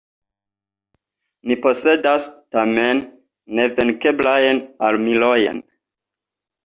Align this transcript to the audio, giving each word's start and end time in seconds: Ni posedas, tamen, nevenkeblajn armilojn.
Ni 1.51 1.57
posedas, 1.65 2.25
tamen, 2.57 3.03
nevenkeblajn 3.61 4.63
armilojn. 4.89 5.61